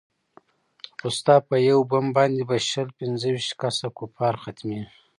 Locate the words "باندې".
2.17-2.41